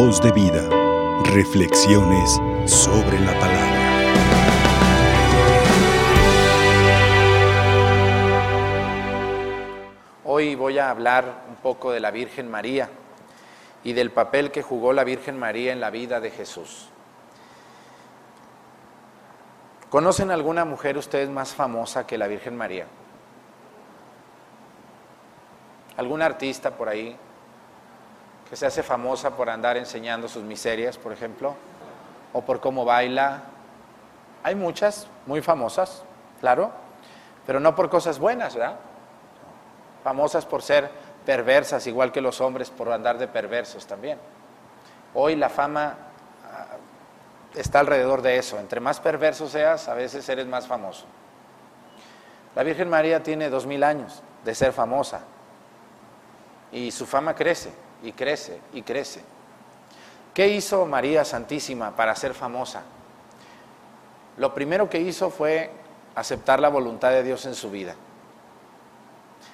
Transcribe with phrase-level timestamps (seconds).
[0.00, 0.62] Voz de vida.
[1.24, 3.80] Reflexiones sobre la palabra.
[10.24, 12.88] Hoy voy a hablar un poco de la Virgen María
[13.82, 16.90] y del papel que jugó la Virgen María en la vida de Jesús.
[19.90, 22.86] ¿Conocen alguna mujer ustedes más famosa que la Virgen María?
[25.96, 27.16] ¿Algún artista por ahí
[28.48, 31.54] que se hace famosa por andar enseñando sus miserias, por ejemplo?
[32.32, 33.42] ¿O por cómo baila?
[34.42, 36.02] Hay muchas muy famosas,
[36.40, 36.70] claro,
[37.46, 38.76] pero no por cosas buenas, ¿verdad?
[40.02, 40.90] Famosas por ser
[41.26, 44.18] perversas, igual que los hombres por andar de perversos también.
[45.12, 45.94] Hoy la fama
[46.50, 46.76] ah,
[47.54, 48.58] está alrededor de eso.
[48.58, 51.04] Entre más perverso seas, a veces eres más famoso.
[52.54, 55.20] La Virgen María tiene dos mil años de ser famosa
[56.72, 59.22] y su fama crece y crece y crece.
[60.34, 62.82] ¿Qué hizo María Santísima para ser famosa?
[64.36, 65.70] Lo primero que hizo fue
[66.14, 67.94] aceptar la voluntad de Dios en su vida.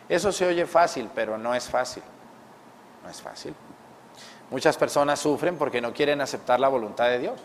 [0.08, 2.02] Eso se oye fácil, pero no es fácil.
[3.02, 3.54] No es fácil.
[4.50, 7.40] Muchas personas sufren porque no quieren aceptar la voluntad de Dios.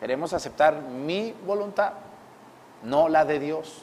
[0.00, 1.92] Queremos aceptar mi voluntad,
[2.82, 3.82] no la de Dios.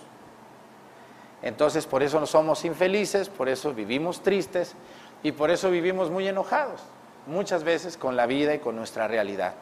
[1.42, 4.76] Entonces por eso no somos infelices, por eso vivimos tristes
[5.24, 6.82] y por eso vivimos muy enojados,
[7.28, 9.54] muchas veces con la vida y con nuestra realidad.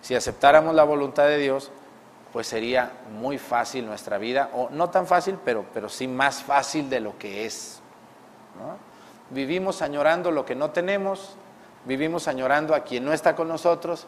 [0.00, 1.70] Si aceptáramos la voluntad de Dios,
[2.32, 6.88] pues sería muy fácil nuestra vida, o no tan fácil, pero, pero sí más fácil
[6.88, 7.80] de lo que es.
[9.30, 11.36] Vivimos añorando lo que no tenemos,
[11.84, 14.06] vivimos añorando a quien no está con nosotros,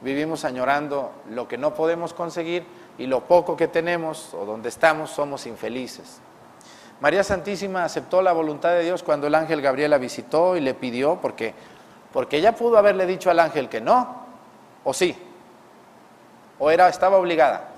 [0.00, 2.64] vivimos añorando lo que no podemos conseguir
[2.98, 6.20] y lo poco que tenemos o donde estamos somos infelices.
[7.00, 10.74] María Santísima aceptó la voluntad de Dios cuando el ángel Gabriel la visitó y le
[10.74, 11.54] pidió, porque,
[12.12, 14.24] porque ella pudo haberle dicho al ángel que no,
[14.84, 15.16] o sí,
[16.58, 17.68] o era, estaba obligada.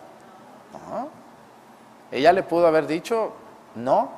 [0.72, 1.08] No.
[2.10, 3.32] Ella le pudo haber dicho,
[3.74, 4.10] no,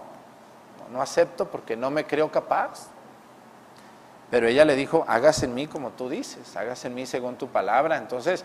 [0.92, 2.88] no acepto porque no me creo capaz.
[4.30, 7.48] Pero ella le dijo, hágase en mí como tú dices, hágase en mí según tu
[7.48, 7.96] palabra.
[7.96, 8.44] Entonces,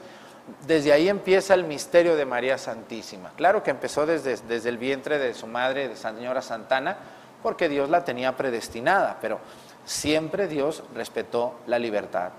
[0.66, 3.32] desde ahí empieza el misterio de María Santísima.
[3.36, 6.98] Claro que empezó desde, desde el vientre de su madre, de Señora Santana,
[7.42, 9.40] porque Dios la tenía predestinada, pero
[9.86, 12.32] siempre Dios respetó la libertad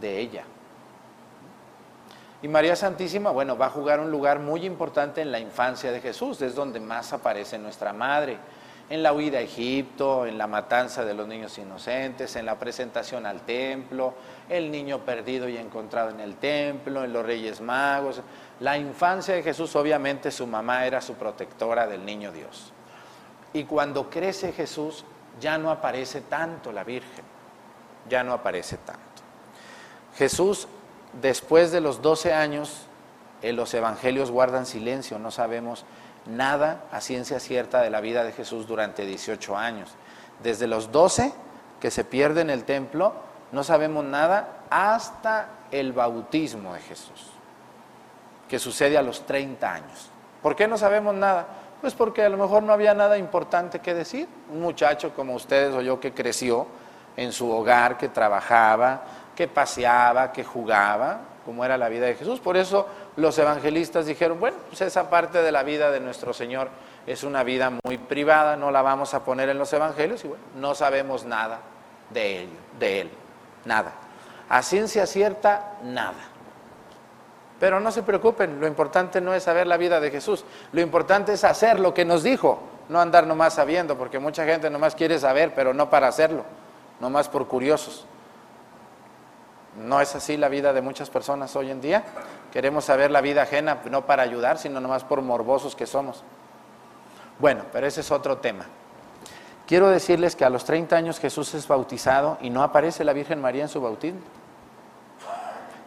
[0.00, 0.44] de ella.
[2.42, 6.00] Y María Santísima, bueno, va a jugar un lugar muy importante en la infancia de
[6.00, 8.38] Jesús, es donde más aparece nuestra madre
[8.90, 13.24] en la huida a Egipto, en la matanza de los niños inocentes, en la presentación
[13.24, 14.14] al templo,
[14.48, 18.20] el niño perdido y encontrado en el templo, en los Reyes Magos.
[18.58, 22.72] La infancia de Jesús, obviamente su mamá era su protectora del niño Dios.
[23.52, 25.04] Y cuando crece Jesús,
[25.40, 27.24] ya no aparece tanto la Virgen,
[28.08, 29.02] ya no aparece tanto.
[30.16, 30.66] Jesús,
[31.22, 32.86] después de los 12 años,
[33.40, 35.84] en los evangelios guardan silencio, no sabemos
[36.26, 39.90] nada a ciencia cierta de la vida de Jesús durante 18 años.
[40.42, 41.32] Desde los 12
[41.80, 43.14] que se pierde en el templo,
[43.52, 47.30] no sabemos nada hasta el bautismo de Jesús,
[48.48, 50.10] que sucede a los 30 años.
[50.42, 51.46] ¿Por qué no sabemos nada?
[51.80, 54.28] Pues porque a lo mejor no había nada importante que decir.
[54.52, 56.66] Un muchacho como ustedes o yo que creció
[57.16, 59.02] en su hogar, que trabajaba,
[59.34, 62.40] que paseaba, que jugaba, como era la vida de Jesús.
[62.40, 62.86] Por eso
[63.16, 66.68] los evangelistas dijeron, bueno, pues esa parte de la vida de nuestro Señor
[67.06, 70.44] es una vida muy privada, no la vamos a poner en los evangelios y bueno,
[70.56, 71.60] no sabemos nada
[72.10, 72.48] de él,
[72.78, 73.10] de él,
[73.64, 73.92] nada.
[74.48, 76.28] A ciencia cierta, nada.
[77.58, 81.34] Pero no se preocupen, lo importante no es saber la vida de Jesús, lo importante
[81.34, 82.58] es hacer lo que nos dijo,
[82.88, 86.44] no andar nomás sabiendo, porque mucha gente nomás quiere saber, pero no para hacerlo,
[87.00, 88.06] nomás por curiosos.
[89.76, 92.04] No es así la vida de muchas personas hoy en día.
[92.52, 96.24] Queremos saber la vida ajena, no para ayudar, sino nomás por morbosos que somos.
[97.38, 98.66] Bueno, pero ese es otro tema.
[99.66, 103.40] Quiero decirles que a los 30 años Jesús es bautizado y no aparece la Virgen
[103.40, 104.20] María en su bautismo.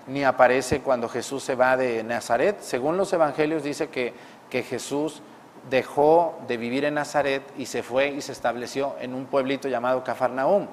[0.08, 2.62] Ni aparece cuando Jesús se va de Nazaret.
[2.62, 4.14] Según los evangelios dice que,
[4.50, 5.22] que Jesús
[5.70, 10.04] dejó de vivir en Nazaret y se fue y se estableció en un pueblito llamado
[10.04, 10.68] Cafarnaúm,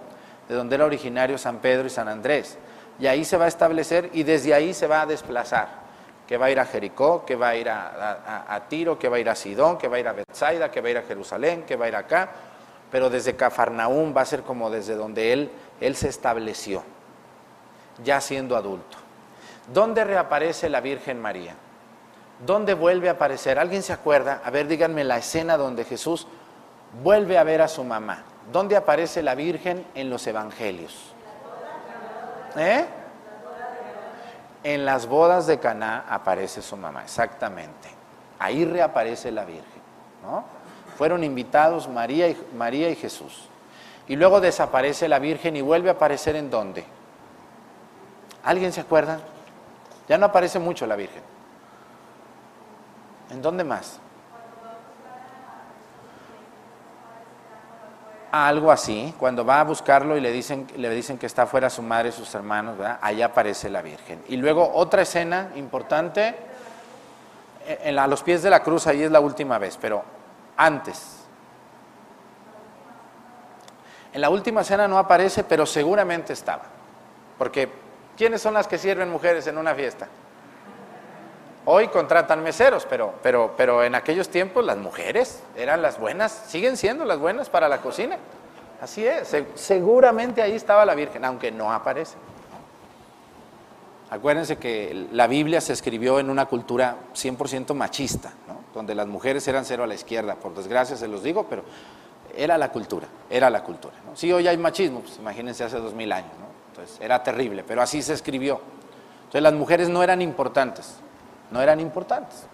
[0.48, 2.58] de donde era originario San Pedro y San Andrés
[3.00, 5.68] y ahí se va a establecer y desde ahí se va a desplazar,
[6.28, 9.20] que va a ir a Jericó, que va a ir a, Tiro, que va a
[9.20, 11.62] ir a Sidón, que va a ir a Bethsaida, que va a ir a Jerusalén,
[11.62, 12.28] que va a ir acá,
[12.90, 15.50] pero desde Cafarnaúm va a ser como desde donde él,
[15.80, 16.82] él se estableció,
[18.04, 18.98] ya siendo adulto.
[19.72, 21.54] ¿Dónde reaparece la Virgen María?
[22.44, 23.58] ¿Dónde vuelve a aparecer?
[23.58, 24.42] ¿Alguien se acuerda?
[24.44, 26.26] A ver, díganme la escena donde Jesús
[27.02, 28.24] vuelve a ver a su mamá.
[28.52, 31.14] ¿Dónde aparece la Virgen en los evangelios?
[32.56, 32.84] ¿Eh?
[34.62, 37.88] En las bodas de Caná aparece su mamá, exactamente.
[38.38, 39.82] Ahí reaparece la Virgen,
[40.22, 40.44] ¿no?
[40.96, 43.48] Fueron invitados María y, María y Jesús.
[44.06, 46.84] Y luego desaparece la Virgen y vuelve a aparecer en dónde?
[48.44, 49.20] ¿Alguien se acuerda?
[50.08, 51.22] Ya no aparece mucho la Virgen.
[53.30, 54.00] ¿En dónde más?
[58.32, 61.82] Algo así, cuando va a buscarlo y le dicen, le dicen que está fuera su
[61.82, 64.22] madre y sus hermanos, ahí aparece la Virgen.
[64.28, 66.36] Y luego otra escena importante,
[67.66, 70.04] en a los pies de la cruz, ahí es la última vez, pero
[70.56, 71.16] antes.
[74.12, 76.62] En la última cena no aparece, pero seguramente estaba.
[77.38, 77.68] Porque,
[78.16, 80.08] ¿quiénes son las que sirven mujeres en una fiesta?
[81.66, 86.76] Hoy contratan meseros, pero, pero, pero en aquellos tiempos las mujeres eran las buenas, siguen
[86.76, 88.16] siendo las buenas para la cocina.
[88.80, 92.16] Así es, seguramente ahí estaba la Virgen, aunque no aparece.
[94.08, 98.32] Acuérdense que la Biblia se escribió en una cultura 100% machista,
[98.74, 101.62] donde las mujeres eran cero a la izquierda, por desgracia se los digo, pero
[102.34, 103.94] era la cultura, era la cultura.
[104.06, 104.16] ¿no?
[104.16, 106.30] Si hoy hay machismo, pues imagínense hace dos mil años,
[106.70, 108.60] entonces era terrible, pero así se escribió.
[109.18, 110.96] Entonces las mujeres no eran importantes,
[111.50, 112.46] no eran importantes.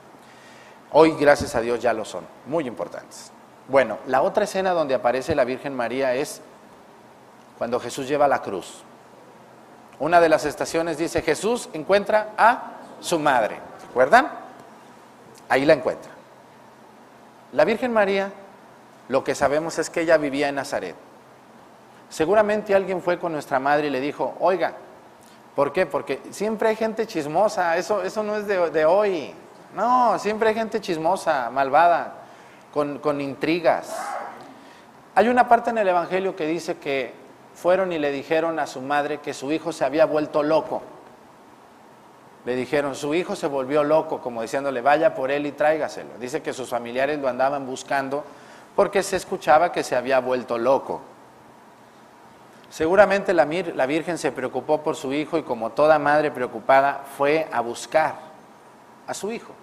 [0.92, 3.30] Hoy, gracias a Dios, ya lo son, muy importantes.
[3.68, 6.40] Bueno, la otra escena donde aparece la Virgen María es
[7.58, 8.82] cuando Jesús lleva la cruz.
[9.98, 13.58] Una de las estaciones dice, Jesús encuentra a su madre.
[13.80, 14.30] ¿Se acuerdan?
[15.48, 16.10] Ahí la encuentra.
[17.52, 18.30] La Virgen María,
[19.08, 20.94] lo que sabemos es que ella vivía en Nazaret.
[22.08, 24.74] Seguramente alguien fue con nuestra madre y le dijo, oiga,
[25.56, 25.86] ¿por qué?
[25.86, 29.34] Porque siempre hay gente chismosa, eso, eso no es de, hoy.
[29.74, 32.12] No, siempre hay gente chismosa, malvada,
[32.72, 33.98] con, con intrigas.
[35.16, 37.12] Hay una parte en el Evangelio que dice que
[37.54, 40.82] fueron y le dijeron a su madre que su hijo se había vuelto loco.
[42.44, 46.10] Le dijeron, su hijo se volvió loco, como diciéndole, vaya por él y tráigaselo.
[46.20, 48.24] Dice que sus familiares lo andaban buscando
[48.76, 51.00] porque se escuchaba que se había vuelto loco.
[52.76, 57.62] Seguramente la, Virgen se preocupó por su hijo y como toda madre preocupada fue a
[57.62, 58.16] buscar
[59.06, 59.54] a su hijo.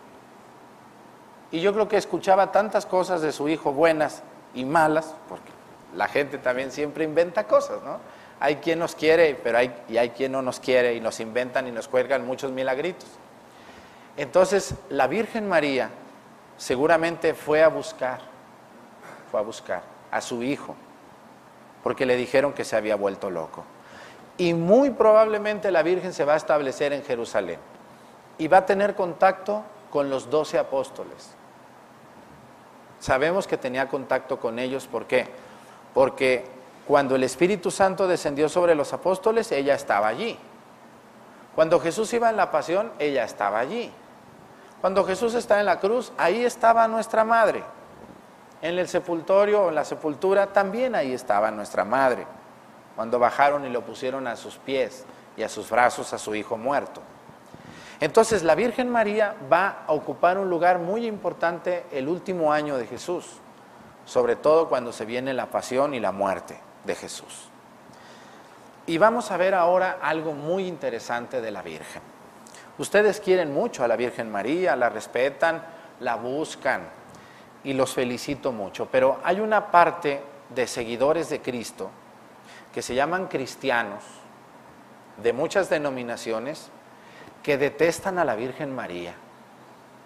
[1.51, 4.23] Y yo creo que escuchaba tantas cosas de su hijo buenas
[4.55, 5.51] y malas, porque
[5.95, 7.99] la gente también siempre inventa cosas, ¿no?
[8.39, 11.67] Hay quien nos quiere, pero hay, y hay quien no nos quiere y nos inventan
[11.67, 13.09] y nos cuelgan muchos milagritos.
[14.17, 15.91] Entonces, la Virgen María
[16.57, 18.21] seguramente fue a buscar,
[19.29, 20.75] fue a buscar a su hijo,
[21.83, 23.65] porque le dijeron que se había vuelto loco.
[24.37, 27.59] Y muy probablemente la Virgen se va a establecer en Jerusalén
[28.37, 31.35] y va a tener contacto con los doce apóstoles.
[32.99, 35.29] Sabemos que tenía contacto con ellos, ¿por qué?
[35.93, 36.45] porque
[36.87, 40.37] cuando el Espíritu Santo descendió sobre los apóstoles, ella estaba allí.
[41.55, 43.91] Cuando Jesús iba en la pasión, ella estaba allí.
[44.81, 47.63] Cuando Jesús está en la cruz, ahí estaba nuestra madre.
[48.63, 52.25] En el sepultorio o en la sepultura, también ahí estaba nuestra madre.
[52.95, 55.05] Cuando bajaron y lo pusieron a sus pies
[55.37, 57.01] y a sus brazos a su hijo muerto.
[57.99, 62.87] Entonces la Virgen María va a ocupar un lugar muy importante el último año de
[62.87, 63.39] Jesús
[64.05, 67.49] sobre todo cuando se viene la pasión y la muerte de Jesús.
[68.85, 72.01] Y vamos a ver ahora algo muy interesante de la Virgen.
[72.77, 75.63] Ustedes quieren mucho a la Virgen María, la respetan,
[76.01, 76.81] la buscan
[77.63, 80.21] y los felicito mucho, pero hay una parte
[80.53, 81.89] de seguidores de Cristo
[82.73, 84.03] que se llaman cristianos
[85.21, 86.69] de muchas denominaciones
[87.41, 89.13] que detestan a la Virgen María,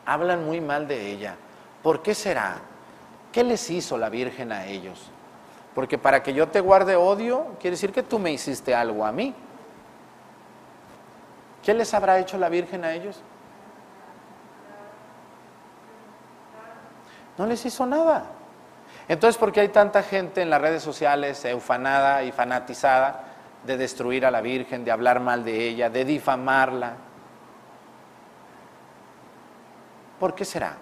[0.05, 1.35] hablan muy mal de ella.
[1.83, 2.57] ¿Por qué será?
[3.31, 5.09] ¿Qué les hizo la Virgen a ellos?
[5.75, 9.11] Porque para que yo te guarde odio, quiere decir que tú me hiciste algo a
[9.11, 9.33] mí.
[11.63, 13.21] ¿Qué les habrá hecho la Virgen a ellos?
[17.37, 18.25] No les hizo nada.
[19.07, 23.23] Entonces, ¿por qué hay tanta gente en las redes sociales eufanada y fanatizada
[23.65, 26.93] de destruir a la Virgen, de hablar mal de ella, de difamarla?
[30.19, 30.77] ¿Por qué será?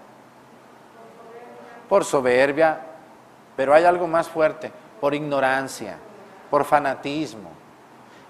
[1.87, 2.79] por soberbia,
[3.55, 5.97] pero hay algo más fuerte, por ignorancia,
[6.49, 7.51] por fanatismo.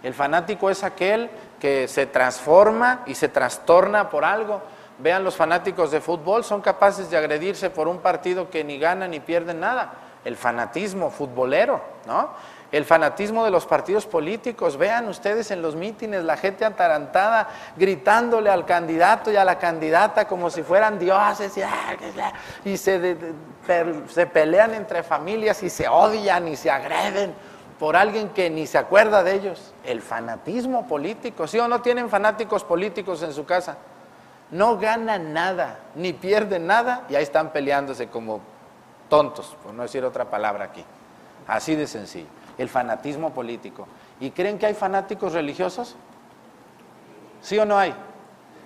[0.03, 1.29] El fanático es aquel
[1.60, 4.62] que se transforma y se trastorna por algo.
[5.00, 9.12] Vean los fanáticos de fútbol, son capaces de agredirse por un partido que ni ganan
[9.12, 9.94] ni pierden nada.
[10.24, 12.30] El fanatismo futbolero, ¿no?
[12.72, 14.78] el fanatismo de los partidos políticos.
[14.78, 17.48] Vean ustedes en los mítines la gente atarantada
[17.78, 21.54] gritándole al candidato y a la candidata como si fueran dioses
[22.66, 23.18] y, se,
[24.08, 27.34] se pelean entre familias y se odian y se agreden.
[27.80, 29.74] por alguien que ni se acuerda de ellos.
[29.84, 33.78] El fanatismo político, ¿sí o no tienen fanáticos políticos en su casa?
[34.52, 38.42] No ganan nada, ni pierden nada y ahí están peleándose como
[39.10, 40.84] tontos, por no decir otra palabra aquí.
[41.48, 42.28] Así de sencillo.
[42.58, 43.88] El fanatismo político.
[44.20, 45.96] ¿Y creen que hay fanáticos religiosos?
[47.42, 47.94] ¿Sí o no hay?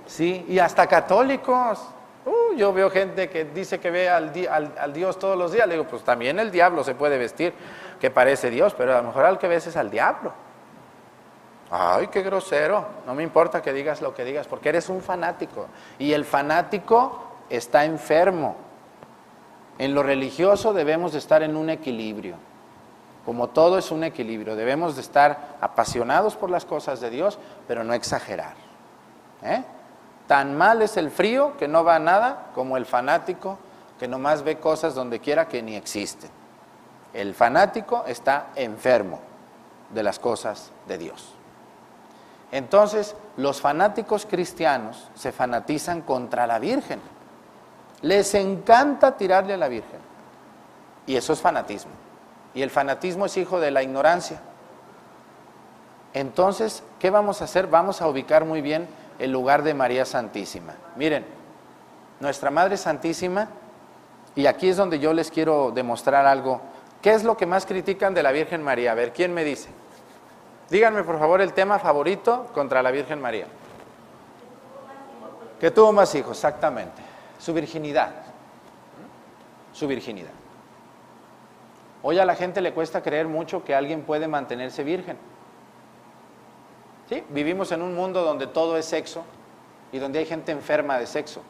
[0.05, 1.79] Sí, y hasta católicos.
[2.25, 4.31] Uh, yo veo gente que dice que ve al,
[4.77, 5.67] al, Dios todos los días.
[5.67, 7.53] Le digo, pues también el diablo se puede vestir,
[7.99, 10.33] que parece Dios, pero a lo mejor al que ves es al diablo.
[11.71, 12.85] Ay, qué grosero.
[13.05, 15.67] No me importa que digas lo que digas, porque eres un fanático.
[15.99, 18.55] Y el fanático está enfermo.
[19.77, 22.35] En lo religioso debemos de estar en un equilibrio.
[23.25, 27.83] Como todo es un equilibrio, debemos de estar apasionados por las cosas de Dios, pero
[27.83, 28.55] no exagerar.
[29.43, 29.63] ¿eh?
[30.27, 33.57] Tan mal es el frío que no va a nada como el fanático
[33.99, 36.31] que nomás ve cosas donde quiera que ni existen.
[37.13, 39.19] El fanático está enfermo
[39.93, 41.35] de las cosas de Dios.
[42.51, 46.99] Entonces, los fanáticos cristianos se fanatizan contra la Virgen.
[48.01, 49.99] Les encanta tirarle a la Virgen.
[51.05, 51.91] Y eso es fanatismo.
[52.53, 54.39] Y el fanatismo es hijo de la ignorancia.
[56.13, 57.67] Entonces, ¿qué vamos a hacer?
[57.67, 58.87] Vamos a ubicar muy bien
[59.19, 60.73] el lugar de María Santísima.
[60.95, 61.25] Miren,
[62.19, 63.49] nuestra Madre Santísima,
[64.35, 66.61] y aquí es donde yo les quiero demostrar algo.
[67.01, 68.91] ¿Qué es lo que más critican de la Virgen María?
[68.91, 69.69] A ver, ¿quién me dice?
[70.69, 73.47] Díganme por favor el tema favorito contra la Virgen María.
[75.59, 77.01] Que tuvo más hijos, exactamente.
[77.39, 78.11] Su virginidad.
[79.73, 80.31] Su virginidad.
[82.01, 85.17] Hoy a la gente le cuesta creer mucho que alguien puede mantenerse virgen.
[87.09, 87.23] ¿Sí?
[87.29, 89.25] Vivimos en un mundo donde todo es sexo
[89.91, 91.41] y donde hay gente enferma de sexo.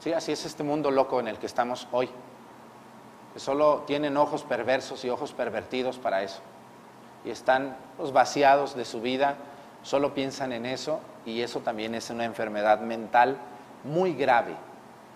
[0.00, 0.12] ¿Sí?
[0.12, 2.10] Así es este mundo loco en el que estamos hoy.
[3.36, 6.40] Solo tienen ojos perversos y ojos pervertidos para eso.
[7.24, 9.36] Y están los vaciados de su vida,
[9.82, 13.36] solo piensan en eso y eso también es una enfermedad mental
[13.82, 14.54] muy grave,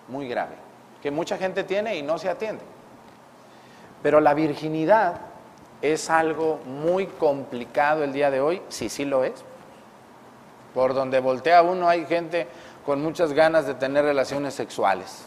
[0.08, 0.68] muy grave
[1.02, 2.62] que mucha gente tiene y no se atiende.
[4.02, 5.20] Pero la virginidad
[5.82, 9.44] es algo muy complicado el día de hoy, sí, sí lo es.
[10.74, 12.46] Por donde voltea uno hay gente
[12.84, 15.26] con muchas ganas de tener relaciones sexuales.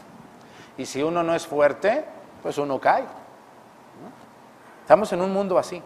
[0.78, 2.04] Y si uno no es fuerte,
[2.42, 3.04] pues uno cae.
[4.82, 5.82] Estamos en un mundo así,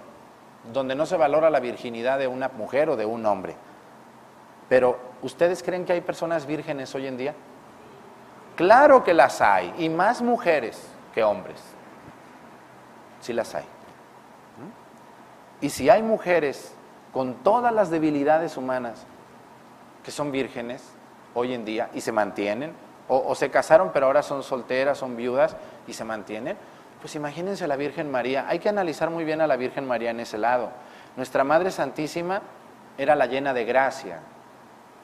[0.73, 3.55] donde no se valora la virginidad de una mujer o de un hombre.
[4.69, 7.35] Pero, ¿ustedes creen que hay personas vírgenes hoy en día?
[8.57, 11.63] Claro que las hay, y más mujeres que hombres.
[13.21, 13.65] Sí las hay.
[15.61, 16.75] Y si hay mujeres
[17.13, 19.07] con todas las debilidades humanas
[20.03, 20.83] que son vírgenes
[21.35, 22.73] hoy en día y se mantienen,
[23.09, 26.57] o, se casaron pero ahora son solteras, son viudas y se mantienen,
[27.00, 28.47] pues imagínense la Virgen María.
[28.49, 30.71] Hay que analizar muy bien a la Virgen María en ese lado.
[31.16, 32.43] Nuestra Madre Santísima
[32.99, 34.21] era la llena de gracia,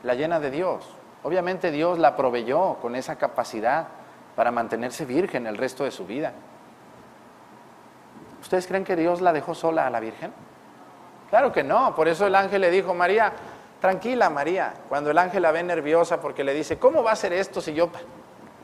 [0.02, 0.88] la llena de Dios.
[1.22, 3.88] Obviamente Dios la proveyó con esa capacidad
[4.34, 6.32] para mantenerse virgen el resto de su vida.
[8.40, 10.32] ¿Ustedes creen que Dios la dejó sola a la Virgen?
[11.30, 13.32] Claro que no, por eso el ángel le dijo, María,
[13.80, 17.32] tranquila María, cuando el ángel la ve nerviosa porque le dice, ¿cómo va a ser
[17.32, 17.88] esto si yo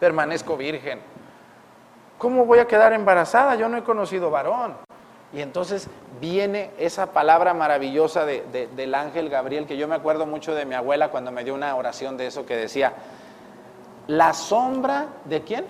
[0.01, 1.01] permanezco virgen?
[2.19, 3.55] ¿Cómo voy a quedar embarazada?
[3.55, 4.77] Yo no he conocido varón.
[5.33, 5.89] Y entonces
[6.21, 11.11] viene esa palabra maravillosa del ángel Gabriel, que yo me acuerdo mucho de mi abuela
[11.11, 12.95] cuando me dio una oración de eso que decía,
[14.09, 15.67] la sombra de quién?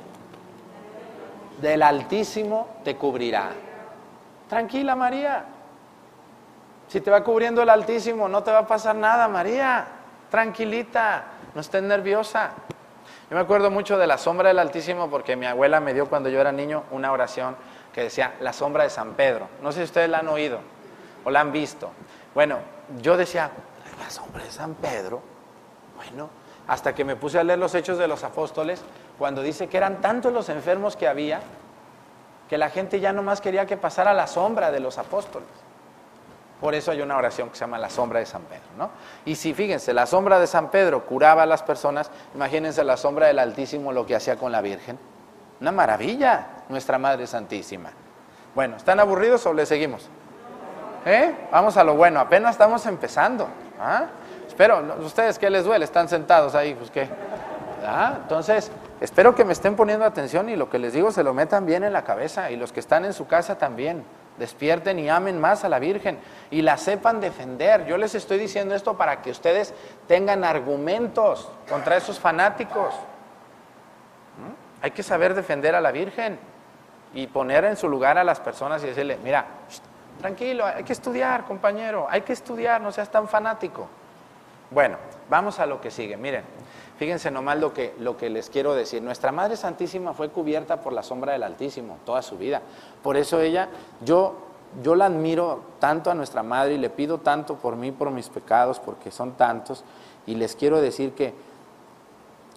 [1.61, 3.51] Del Altísimo te cubrirá.
[4.49, 5.45] Tranquila María,
[6.87, 9.87] si te va cubriendo el Altísimo no te va a pasar nada María,
[10.31, 11.25] tranquilita,
[11.55, 12.53] no estés nerviosa.
[13.31, 16.31] Yo me acuerdo mucho de la sombra del Altísimo porque mi abuela me dio cuando
[16.31, 17.57] yo era niño una oración
[17.93, 19.49] que decía La sombra de San Pedro.
[19.63, 20.61] No sé si ustedes la han oído
[21.25, 21.91] o la han visto.
[22.35, 22.59] Bueno,
[23.03, 23.51] yo decía,
[24.03, 25.21] la sombra de San Pedro.
[25.97, 26.31] Bueno,
[26.69, 28.83] hasta que me puse a leer los hechos de los apóstoles,
[29.19, 31.41] cuando dice que eran tantos los enfermos que había,
[32.49, 35.49] que la gente ya no más quería que pasara la sombra de los apóstoles.
[36.61, 38.91] Por eso hay una oración que se llama la sombra de San Pedro, ¿no?
[39.25, 43.29] Y si fíjense, la sombra de San Pedro curaba a las personas, imagínense la sombra
[43.29, 44.99] del Altísimo lo que hacía con la Virgen.
[45.61, 47.91] Una maravilla, nuestra Madre Santísima.
[48.55, 50.09] Bueno, ¿están aburridos o le seguimos?
[51.07, 51.35] ¿Eh?
[51.53, 53.49] Vamos a lo bueno, apenas estamos empezando.
[53.81, 54.07] ¿ah?
[54.47, 55.85] Espero, ¿ustedes qué les duele?
[55.85, 57.09] Están sentados ahí, pues qué.
[57.87, 58.15] ¿Ah?
[58.23, 61.67] Entonces, espero que me estén poniendo atención y lo que les digo se lo metan
[61.67, 64.05] bien en la cabeza y los que están en su casa también.
[64.39, 66.19] Despierten y amen más a la Virgen
[66.51, 67.87] y la sepan defender.
[67.87, 69.75] Yo les estoy diciendo esto para que ustedes
[70.07, 72.95] tengan argumentos contra esos fanáticos.
[74.81, 76.39] Hay que saber defender a la Virgen.
[77.15, 79.47] y poner en su lugar a las personas y decirle, mira,
[80.21, 83.89] tranquilo, hay que estudiar, compañero, hay que estudiar, no seas tan fanático.
[84.71, 84.97] Bueno,
[85.31, 86.17] vamos a lo que sigue.
[86.17, 86.45] Miren,
[86.99, 89.03] fíjense nomás lo que, lo que les quiero decir.
[89.03, 92.61] Nuestra Madre Santísima fue cubierta por la sombra del Altísimo toda su vida.
[93.03, 93.69] Por eso ella,
[94.05, 94.35] yo,
[94.83, 98.29] yo la admiro tanto a nuestra Madre y le pido tanto por mí, por mis
[98.29, 99.85] pecados, porque son tantos.
[100.27, 101.33] Y les quiero decir que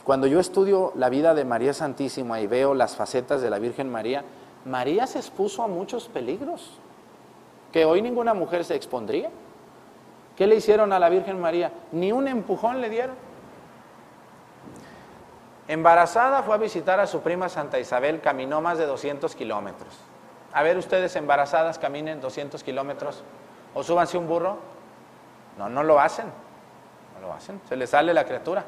[0.04, 3.90] cuando yo estudio la vida de María Santísima y veo las facetas de la Virgen
[3.90, 4.26] María,
[4.66, 6.72] María se expuso a muchos peligros
[7.72, 9.30] que hoy ninguna mujer se expondría.
[10.36, 11.72] ¿Qué le hicieron a la Virgen María?
[11.92, 13.16] Ni un empujón le dieron.
[15.68, 19.98] Embarazada fue a visitar a su prima Santa Isabel, caminó más de 200 kilómetros.
[20.54, 23.24] A ver, ustedes embarazadas caminen 200 kilómetros
[23.74, 24.58] o súbanse un burro.
[25.58, 26.26] No, no lo hacen.
[27.16, 27.62] No lo hacen.
[27.70, 28.64] Se le sale la criatura.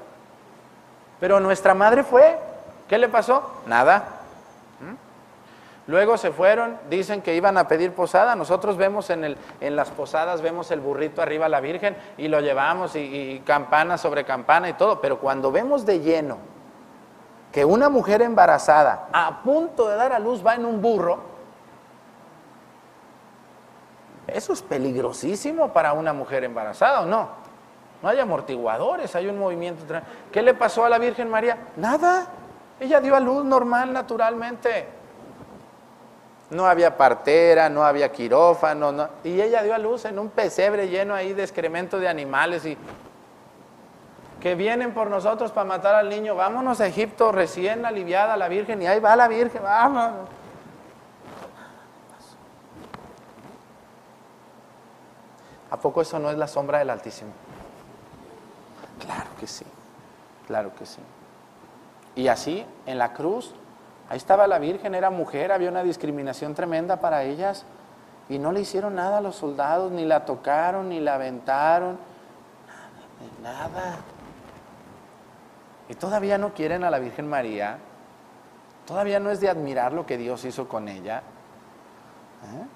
[1.19, 2.37] Pero nuestra madre fue.
[2.87, 3.61] ¿Qué le pasó?
[3.65, 4.03] Nada.
[5.85, 8.35] Luego se fueron, dicen que iban a pedir posada.
[8.35, 12.29] Nosotros vemos en, el, en las posadas, vemos el burrito arriba a la Virgen y
[12.29, 15.01] lo llevamos y, campana sobre campana y todo.
[15.01, 16.37] Pero cuando vemos de lleno
[17.51, 21.19] que una mujer embarazada a punto de dar a luz va en un burro,
[24.25, 27.27] eso es peligrosísimo para una mujer embarazada, ¿o no?
[28.01, 29.83] No hay amortiguadores, hay un movimiento.
[30.31, 31.57] ¿Qué le pasó a la Virgen María?
[31.75, 32.27] Nada.
[32.79, 35.02] Ella dio a luz normal, naturalmente
[36.53, 40.87] no había partera, no había quirófano, no, y ella dio a luz en un pesebre
[40.87, 42.77] lleno ahí de excremento de animales y
[44.39, 48.81] que vienen por nosotros para matar al niño, vámonos a Egipto recién aliviada la Virgen
[48.81, 50.29] y ahí va la Virgen, vamos.
[55.71, 57.31] ¿A poco eso no es la sombra del Altísimo?
[59.03, 59.65] Claro que sí,
[60.45, 60.99] claro que sí.
[62.15, 63.55] Y así, en la cruz,
[64.09, 67.65] Ahí estaba la Virgen, era mujer, había una discriminación tremenda para ellas
[68.29, 71.97] y no le hicieron nada a los soldados, ni la tocaron, ni la aventaron,
[73.41, 73.95] nada, nada.
[75.89, 77.77] Y todavía no quieren a la Virgen María,
[78.85, 81.19] todavía no es de admirar lo que Dios hizo con ella.
[82.43, 82.67] ¿eh?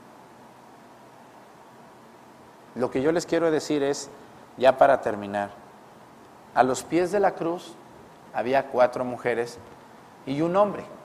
[2.75, 4.09] Lo que yo les quiero decir es,
[4.57, 5.49] ya para terminar,
[6.53, 7.75] a los pies de la cruz
[8.33, 9.57] había cuatro mujeres
[10.25, 10.96] y un hombre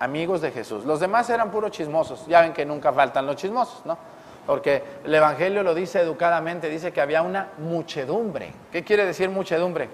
[0.00, 0.84] amigos de Jesús.
[0.84, 2.26] Los demás eran puros chismosos.
[2.26, 3.98] Ya ven que nunca faltan los chismosos, ¿no?
[4.46, 8.52] Porque el Evangelio lo dice educadamente, dice que había una muchedumbre.
[8.72, 9.88] ¿Qué quiere decir muchedumbre?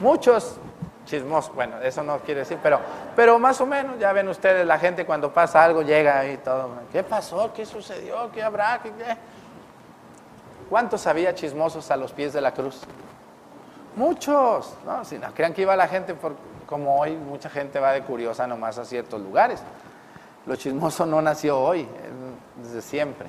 [0.00, 0.56] Muchos
[1.04, 2.80] chismosos, bueno, eso no quiere decir, pero,
[3.14, 6.70] pero más o menos, ya ven ustedes, la gente cuando pasa algo llega ahí todo.
[6.90, 7.52] ¿Qué pasó?
[7.54, 8.30] ¿Qué sucedió?
[8.32, 8.80] ¿Qué habrá?
[8.82, 9.16] ¿Qué, qué?
[10.68, 12.80] cuántos había chismosos a los pies de la cruz?
[13.94, 15.04] Muchos, ¿no?
[15.04, 16.34] Si no crean que iba la gente por
[16.66, 19.62] como hoy mucha gente va de curiosa nomás a ciertos lugares.
[20.46, 21.88] Lo chismoso no nació hoy,
[22.62, 23.28] desde siempre.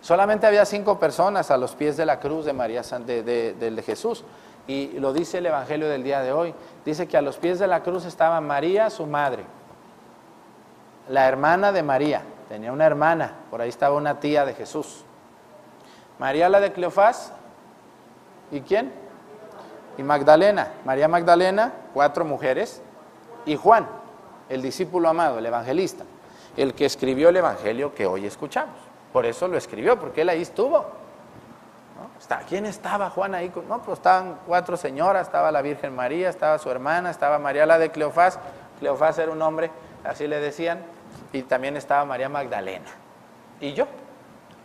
[0.00, 4.24] Solamente había cinco personas a los pies de la cruz de María de, de, Jesús.
[4.66, 6.54] Y lo dice el Evangelio del día de hoy.
[6.84, 9.44] Dice que a los pies de la cruz estaba María, su madre,
[11.08, 12.22] la hermana de María.
[12.48, 15.04] Tenía una hermana, por ahí estaba una tía de Jesús.
[16.18, 17.32] María la de Cleofás.
[18.50, 18.92] ¿Y quién?
[19.96, 20.72] Y Magdalena.
[20.84, 22.82] María Magdalena, cuatro mujeres,
[23.46, 23.86] y Juan,
[24.48, 26.04] el discípulo amado, el evangelista,
[26.56, 28.76] el que escribió el evangelio que hoy escuchamos.
[29.12, 30.84] Por eso lo escribió, porque él ahí estuvo.
[32.48, 33.52] ¿Quién estaba Juan ahí?
[33.68, 37.78] No, pues estaban cuatro señoras, estaba la Virgen María, estaba su hermana, estaba María la
[37.78, 38.38] de Cleofás,
[38.78, 39.70] Cleofás era un hombre,
[40.04, 40.80] así le decían,
[41.32, 42.90] y también estaba María Magdalena.
[43.60, 43.86] Y yo,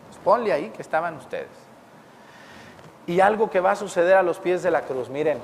[0.07, 1.68] pues ponle ahí que estaban ustedes.
[3.09, 5.39] Y algo que va a suceder a los pies de la cruz, miren,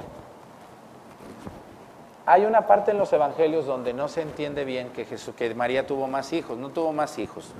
[2.28, 5.88] hay una parte en los evangelios donde no se entiende bien que, Jesús, que María
[5.88, 7.54] tuvo más hijos, no tuvo más hijos.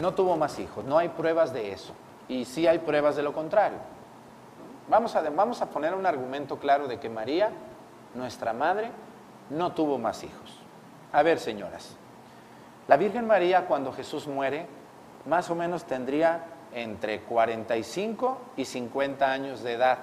[0.00, 1.92] No tuvo más hijos, no hay pruebas de eso.
[2.28, 3.78] Y sí hay pruebas de lo contrario.
[4.88, 7.50] Vamos a, vamos a poner un argumento claro de que María,
[8.14, 8.92] nuestra madre,
[9.50, 10.60] no tuvo más hijos.
[11.12, 11.96] A ver, señoras,
[12.86, 14.68] la Virgen María cuando Jesús muere,
[15.26, 16.44] más o menos tendría
[16.74, 19.98] entre 45 y 50 años de edad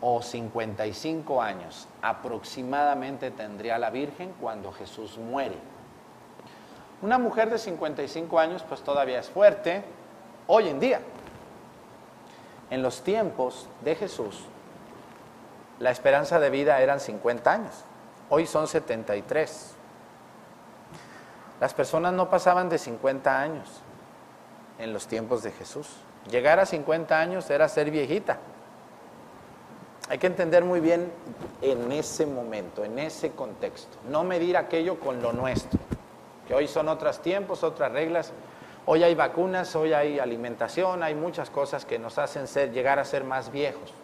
[0.00, 5.56] o 55 años aproximadamente tendría la Virgen cuando Jesús muere.
[7.02, 9.84] Una mujer de 55 años pues todavía es fuerte
[10.46, 11.00] hoy en día.
[12.70, 14.44] En los tiempos de Jesús
[15.78, 17.84] la esperanza de vida eran 50 años,
[18.30, 19.74] hoy son 73.
[21.60, 23.82] Las personas no pasaban de 50 años
[24.78, 25.88] en los tiempos de Jesús.
[26.30, 28.38] Llegar a 50 años era ser viejita.
[30.08, 31.10] Hay que entender muy bien
[31.62, 33.96] en ese momento, en ese contexto.
[34.10, 35.80] No medir aquello con lo nuestro,
[36.46, 38.32] que hoy son otros tiempos, otras reglas.
[38.86, 43.04] Hoy hay vacunas, hoy hay alimentación, hay muchas cosas que nos hacen ser, llegar a
[43.04, 43.94] ser más viejos.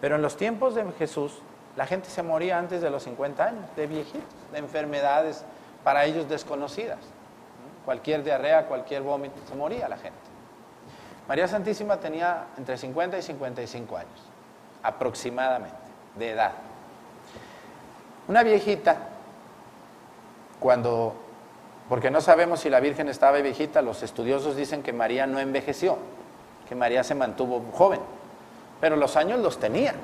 [0.00, 1.42] Pero en los tiempos de Jesús,
[1.76, 5.44] la gente se moría antes de los 50 años, de viejitos, de enfermedades
[5.82, 6.98] para ellos desconocidas.
[7.84, 10.18] Cualquier diarrea, cualquier vómito, se moría la gente.
[11.28, 14.20] María Santísima tenía entre 50 y 55 años,
[14.82, 15.76] aproximadamente,
[16.16, 16.52] de edad.
[18.28, 18.96] Una viejita,
[20.60, 21.14] cuando,
[21.88, 25.98] porque no sabemos si la Virgen estaba viejita, los estudiosos dicen que María no envejeció,
[26.68, 28.00] que María se mantuvo joven,
[28.80, 29.94] pero los años los tenía.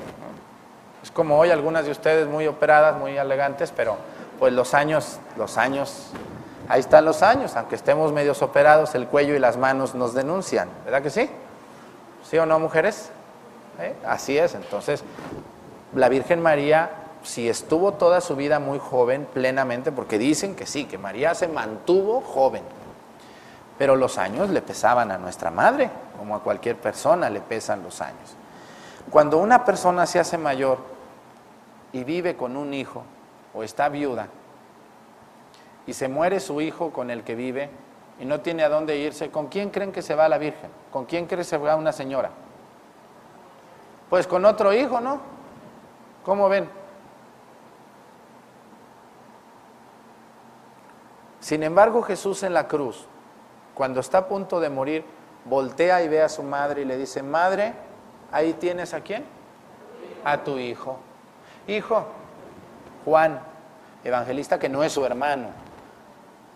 [1.02, 3.96] Es como hoy algunas de ustedes muy operadas, muy elegantes, pero
[4.38, 6.10] pues los años, los años,
[6.68, 10.68] ahí están los años, aunque estemos medios operados, el cuello y las manos nos denuncian,
[10.84, 11.28] ¿verdad que sí?
[12.28, 13.10] ¿Sí o no, mujeres?
[13.80, 13.94] ¿Eh?
[14.06, 15.02] Así es, entonces
[15.94, 16.90] la Virgen María,
[17.22, 21.48] si estuvo toda su vida muy joven, plenamente, porque dicen que sí, que María se
[21.48, 22.62] mantuvo joven,
[23.78, 28.00] pero los años le pesaban a nuestra madre, como a cualquier persona le pesan los
[28.00, 28.34] años.
[29.10, 30.78] Cuando una persona se hace mayor
[31.92, 33.04] y vive con un hijo
[33.54, 34.28] o está viuda
[35.88, 37.70] y se muere su hijo con el que vive
[38.20, 40.70] y no tiene a dónde irse, ¿con quién creen que se va la Virgen?
[40.92, 42.30] ¿Con quién creen que se va una señora?
[44.08, 45.20] Pues con otro hijo, ¿no?
[46.24, 46.68] ¿Cómo ven?
[51.40, 53.06] Sin embargo, Jesús en la cruz,
[53.74, 55.04] cuando está a punto de morir,
[55.44, 57.74] voltea y ve a su madre y le dice, madre,
[58.30, 59.24] Ahí tienes a quién?
[60.24, 60.98] A tu hijo.
[61.66, 62.06] Hijo,
[63.04, 63.40] Juan,
[64.04, 65.48] evangelista que no es su hermano.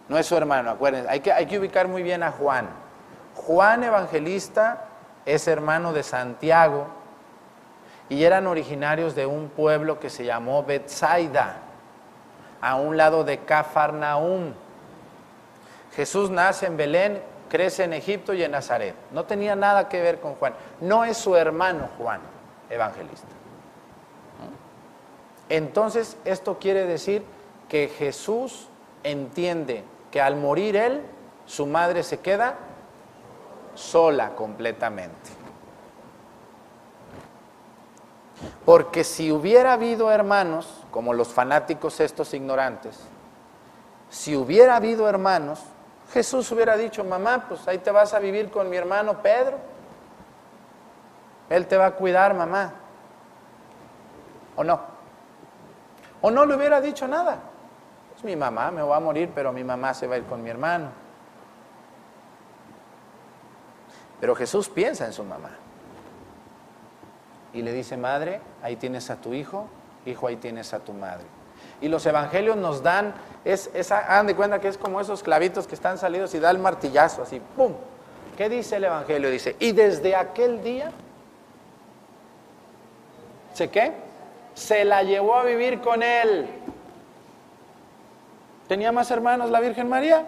[0.09, 1.09] No es su hermano, acuérdense.
[1.09, 2.69] Hay que, hay que ubicar muy bien a Juan.
[3.35, 4.85] Juan evangelista
[5.25, 6.87] es hermano de Santiago
[8.09, 11.57] y eran originarios de un pueblo que se llamó Bethsaida,
[12.61, 14.53] a un lado de Cafarnaum.
[15.95, 18.95] Jesús nace en Belén crece en Egipto y en Nazaret.
[19.11, 20.55] No tenía nada que ver con Juan.
[20.81, 22.19] No es su hermano Juan,
[22.71, 23.29] evangelista.
[25.51, 27.23] Entonces, esto quiere decir
[27.69, 28.69] que Jesús
[29.05, 31.03] entiende que al morir él,
[31.47, 32.55] su madre se queda
[33.75, 35.31] sola completamente.
[38.65, 43.01] Porque si hubiera habido hermanos, como los fanáticos estos ignorantes,
[44.11, 45.61] si hubiera habido hermanos,
[46.13, 49.57] Jesús hubiera dicho, mamá, pues ahí te vas a vivir con mi hermano Pedro.
[51.49, 52.75] Él te va a cuidar, mamá.
[54.57, 54.81] ¿O no?
[56.21, 57.52] ¿O no le hubiera dicho nada?
[58.23, 60.41] Es mi mamá, me va a morir, pero mi mamá se va a ir con
[60.45, 60.91] mi hermano.
[64.21, 65.51] Pero Jesús piensa en su mamá.
[67.53, 69.67] Y le dice, madre, ahí tienes a tu hijo,
[70.07, 71.25] hijo, ahí tienes a tu madre.
[71.81, 73.13] Y los evangelios nos dan,
[73.45, 76.61] es, hagan de cuenta que es como esos clavitos que están salidos y da el
[76.61, 77.73] martillazo así, ¡pum!
[78.37, 79.31] ¿Qué dice el evangelio?
[79.31, 80.93] Dice, y desde aquel día,
[83.53, 83.93] ¿se qué?
[84.55, 86.49] Se la llevó a vivir con él.
[88.73, 90.25] ¿Tenía más hermanos la Virgen María?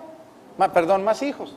[0.75, 1.57] perdón, más hijos.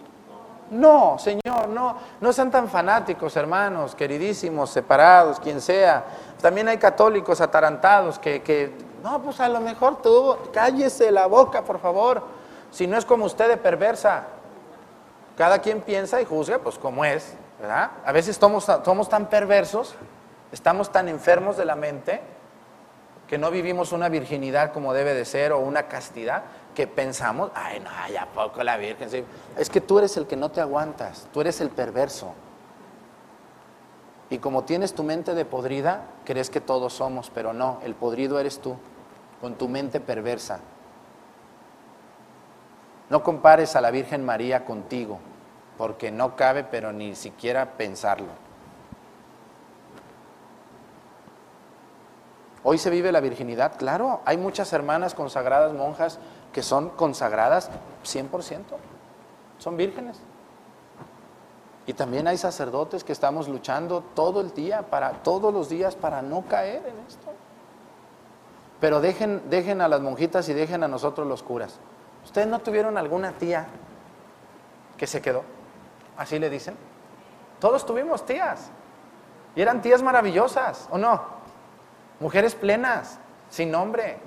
[0.71, 6.05] No, Señor, no, no sean tan fanáticos, hermanos, queridísimos, separados, quien sea.
[6.41, 8.71] También hay católicos atarantados que, que
[9.03, 12.23] no, pues a lo mejor tú, cállese la boca, por favor.
[12.71, 14.23] Si no es como usted de perversa.
[15.35, 17.91] Cada quien piensa y juzga, pues como es, ¿verdad?
[18.05, 19.93] A veces somos, somos tan perversos,
[20.53, 22.21] estamos tan enfermos de la mente,
[23.27, 26.43] que no vivimos una virginidad como debe de ser o una castidad,
[26.77, 29.25] que pensamos, ay, no, ya poco la Virgen.
[29.57, 32.35] Es que tú eres el que no te aguantas, tú eres el perverso.
[34.29, 38.39] Y como tienes tu mente de podrida, crees que todos somos, pero no, el podrido
[38.39, 38.75] eres tú,
[39.41, 40.59] con tu mente perversa.
[43.09, 45.17] No compares a la Virgen María contigo,
[45.79, 48.33] porque no cabe, pero ni siquiera pensarlo.
[52.61, 56.19] Hoy se vive la virginidad, claro, hay muchas hermanas consagradas, monjas,
[56.57, 57.69] que son consagradas
[58.03, 58.63] 100%,
[59.59, 60.19] son vírgenes.
[61.85, 66.23] Y también hay sacerdotes que estamos luchando todo el día, para, todos los días, para
[66.23, 67.27] no caer en esto.
[68.81, 71.79] Pero dejen, dejen a las monjitas y dejen a nosotros los curas.
[72.25, 73.67] ¿Ustedes no tuvieron alguna tía
[74.97, 75.43] que se quedó?
[76.17, 76.75] ¿Así le dicen?
[77.59, 78.71] Todos tuvimos tías.
[79.55, 81.21] Y eran tías maravillosas, ¿o no?
[82.19, 84.17] Mujeres plenas, sin nombre,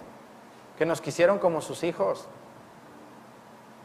[0.81, 2.27] que nos quisieron como sus hijos.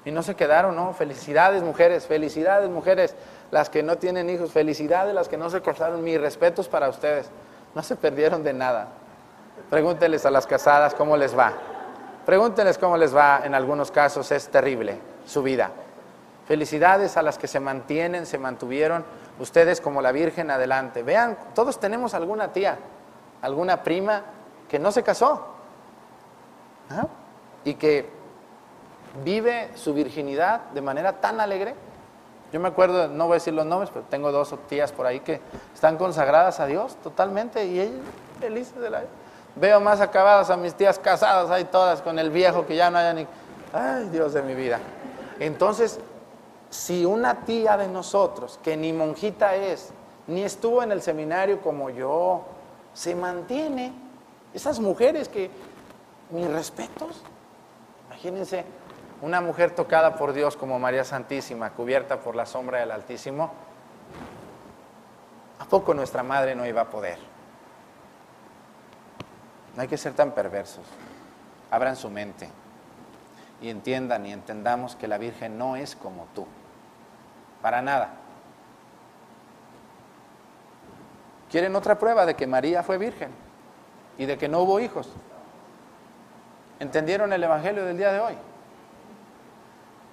[0.06, 0.94] Y no se quedaron, ¿no?
[0.94, 3.16] Felicidades, mujeres, felicidades, mujeres
[3.52, 7.30] las que no tienen hijos, felicidades, las que no se casaron, mis respetos para ustedes.
[7.74, 8.88] No se perdieron de nada.
[9.70, 11.52] Pregúntenles a las casadas cómo les va.
[12.26, 13.42] Pregúntenles cómo les va.
[13.44, 15.72] En algunos casos es terrible su vida.
[16.48, 19.04] Felicidades a las que se mantienen, se mantuvieron.
[19.38, 21.04] Ustedes como la Virgen adelante.
[21.04, 22.78] Vean, todos tenemos alguna tía,
[23.42, 24.22] alguna prima
[24.70, 25.55] que no se casó.
[27.64, 28.10] Y que
[29.24, 31.76] vive su virginidad de manera tan alegre.
[32.52, 35.20] Yo me acuerdo, no voy a decir los nombres, pero tengo dos tías por ahí
[35.20, 35.42] que
[35.74, 38.00] están consagradas a Dios totalmente y ellas
[38.40, 39.10] felices de la vida.
[39.56, 42.98] Veo más acabadas a mis tías casadas ahí todas con el viejo que ya no
[42.98, 43.26] haya ni...
[43.74, 44.80] Ay, Dios de mi vida.
[45.40, 46.00] Entonces,
[46.70, 49.92] si una tía de nosotros, que ni monjita es,
[50.28, 52.44] ni estuvo en el seminario como yo,
[52.94, 53.94] se mantiene,
[54.54, 55.50] esas mujeres que,
[56.30, 57.22] mis respetos,
[58.08, 58.66] imagínense,
[59.22, 63.52] una mujer tocada por Dios como María Santísima, cubierta por la sombra del Altísimo,
[65.60, 67.18] ¿a poco nuestra madre no iba a poder?
[69.76, 70.86] No hay que ser tan perversos.
[71.72, 72.50] Abran su mente
[73.62, 76.46] y entiendan y entendamos que la Virgen no es como tú.
[77.62, 78.14] Para nada.
[81.50, 83.32] ¿Quieren otra prueba de que María fue virgen
[84.18, 85.10] y de que no hubo hijos?
[86.80, 88.34] ¿Entendieron el Evangelio del día de hoy?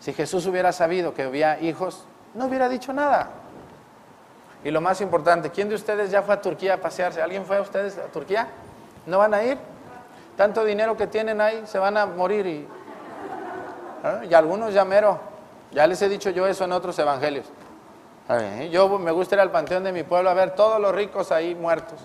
[0.01, 3.31] Si Jesús hubiera sabido que había hijos, no hubiera dicho nada.
[4.64, 7.20] Y lo más importante, ¿quién de ustedes ya fue a Turquía a pasearse?
[7.20, 8.48] ¿Alguien fue a ustedes a Turquía?
[9.07, 9.59] ¿No van a ir?
[10.37, 12.68] Tanto dinero que tienen ahí, se van a morir y,
[14.05, 14.29] ¿eh?
[14.31, 15.20] y algunos ya mero.
[15.72, 17.46] Ya les he dicho yo eso en otros evangelios.
[18.70, 21.55] Yo me gusta ir al panteón de mi pueblo a ver todos los ricos ahí
[21.55, 21.98] muertos.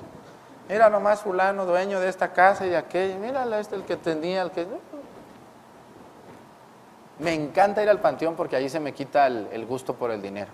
[0.69, 3.15] Mira nomás fulano, dueño de esta casa y de aquella.
[3.15, 4.67] Mira este el que tenía, el que...
[7.19, 10.51] Me encanta ir al panteón porque ahí se me quita el, gusto por el dinero.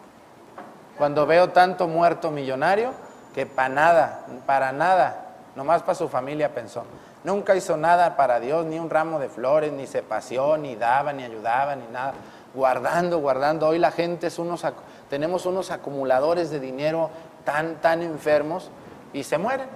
[0.98, 2.92] Cuando veo tanto muerto millonario,
[3.34, 6.86] que para nada, para nada, nomás para su familia pensó.
[7.24, 11.12] Nunca hizo nada para Dios, ni un ramo de flores, ni se paseó, ni daba,
[11.12, 12.14] ni ayudaba, ni nada.
[12.54, 13.68] Guardando, guardando.
[13.68, 14.64] Hoy la gente es unos,
[15.10, 17.10] tenemos unos acumuladores de dinero
[17.44, 18.70] tan, tan enfermos
[19.12, 19.68] y se mueren.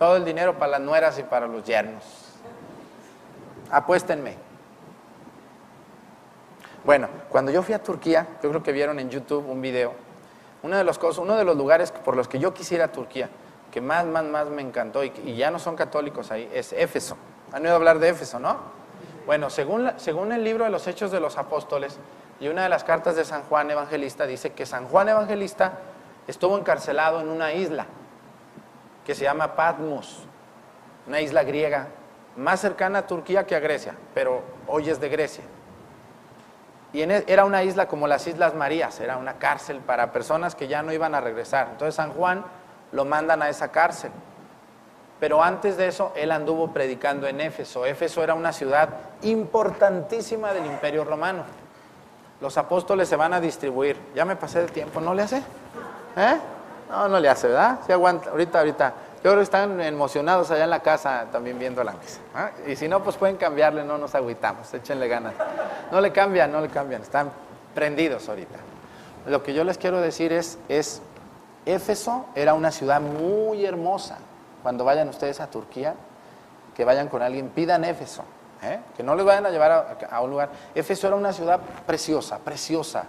[0.00, 2.02] Todo el dinero para las nueras y para los yernos.
[3.70, 4.34] Apuéstenme.
[6.86, 9.92] Bueno, cuando yo fui a Turquía, yo creo que vieron en YouTube un video,
[10.62, 13.28] uno de los, cosas, uno de los lugares por los que yo quisiera Turquía,
[13.70, 17.18] que más, más, más me encantó y, y ya no son católicos ahí, es Éfeso.
[17.52, 18.56] Han oído hablar de Éfeso, ¿no?
[19.26, 21.98] Bueno, según, según el libro de los Hechos de los Apóstoles
[22.40, 25.74] y una de las cartas de San Juan Evangelista, dice que San Juan Evangelista
[26.26, 27.84] estuvo encarcelado en una isla
[29.04, 30.24] que se llama Patmos,
[31.06, 31.88] una isla griega
[32.36, 35.44] más cercana a Turquía que a Grecia, pero hoy es de Grecia.
[36.92, 40.54] Y en, e, era una isla como las Islas Marías, era una cárcel para personas
[40.54, 41.68] que ya no iban a regresar.
[41.72, 42.44] Entonces San Juan
[42.92, 44.10] lo mandan a esa cárcel.
[45.20, 47.84] Pero antes de eso, él anduvo predicando en Éfeso.
[47.84, 48.88] Éfeso era una ciudad
[49.22, 51.44] importantísima del Imperio Romano.
[52.40, 53.98] Los apóstoles se van a distribuir.
[54.14, 55.42] Ya me pasé de tiempo, ¿no le hace?
[56.16, 56.38] ¿Eh?
[56.90, 57.78] No, no le hace, ¿verdad?
[57.86, 58.94] Sí aguanta, ahorita, ahorita.
[59.16, 62.20] Yo creo que están emocionados allá en la casa también viendo la misa.
[62.34, 62.50] ¿ah?
[62.66, 65.34] Y si no, pues pueden cambiarle, no nos agüitamos, échenle ganas.
[65.92, 67.30] No le cambian, no le cambian, están
[67.74, 68.58] prendidos ahorita.
[69.26, 71.02] Lo que yo les quiero decir es, es
[71.66, 74.18] Éfeso era una ciudad muy hermosa.
[74.62, 75.94] Cuando vayan ustedes a Turquía,
[76.74, 78.24] que vayan con alguien, pidan Éfeso,
[78.62, 78.80] ¿eh?
[78.96, 80.48] que no les vayan a llevar a, a, un lugar.
[80.74, 83.04] Éfeso era una ciudad preciosa, preciosa.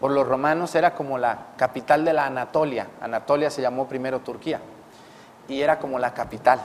[0.00, 2.88] Por los romanos era como la capital de la Anatolia.
[3.02, 4.60] Anatolia se llamó primero Turquía
[5.46, 6.58] y era como la capital.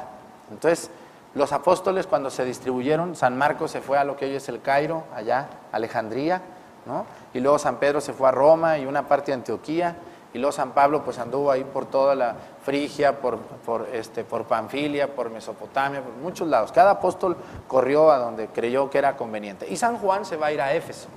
[0.50, 0.90] Entonces,
[1.34, 4.62] los apóstoles cuando se distribuyeron, San Marcos se fue a lo que hoy es el
[4.62, 6.42] Cairo, allá, Alejandría,
[6.86, 7.06] ¿no?
[7.34, 9.98] y luego San Pedro se fue a Roma y una parte de Antioquía,
[10.34, 14.46] y luego San Pablo pues anduvo ahí por toda la Frigia, por, por, este, por
[14.46, 16.72] Panfilia, por Mesopotamia, por muchos lados.
[16.72, 17.36] Cada apóstol
[17.68, 19.68] corrió a donde creyó que era conveniente.
[19.70, 21.08] Y San Juan se va a ir a Éfeso,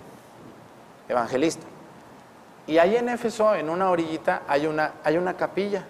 [1.08, 1.66] evangelista.
[2.68, 5.86] Y ahí en Éfeso, en una orillita, hay una, hay una capilla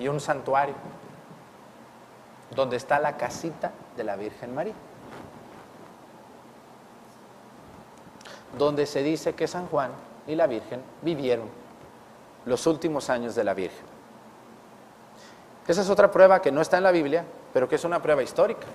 [0.00, 0.74] y un santuario,
[2.50, 4.74] donde está la casita de la Virgen María.
[8.58, 9.92] Donde se dice que San Juan
[10.26, 11.48] y la Virgen vivieron
[12.46, 13.86] los últimos años de la Virgen.
[15.68, 18.24] Esa es otra prueba que no está en la Biblia, pero que es una prueba
[18.24, 18.66] histórica,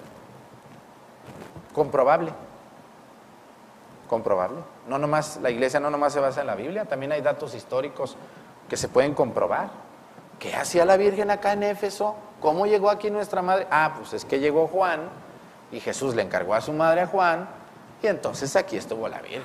[1.74, 2.32] comprobable.
[4.10, 4.58] Comprobable.
[4.88, 8.18] No nomás, la iglesia no nomás se basa en la Biblia, también hay datos históricos
[8.68, 9.70] que se pueden comprobar.
[10.40, 12.16] ¿Qué hacía la Virgen acá en Éfeso?
[12.42, 13.68] ¿Cómo llegó aquí nuestra madre?
[13.70, 15.02] Ah, pues es que llegó Juan
[15.72, 17.48] y Jesús le encargó a su madre a Juan
[18.02, 19.44] y entonces aquí estuvo la Virgen.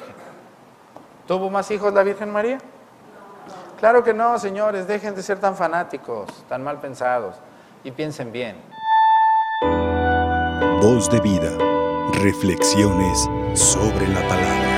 [1.27, 2.59] ¿Tuvo más hijos la Virgen María?
[3.79, 7.37] Claro que no, señores, dejen de ser tan fanáticos, tan mal pensados
[7.83, 8.57] y piensen bien.
[10.81, 11.51] Voz de vida.
[12.23, 14.74] Reflexiones sobre la palabra.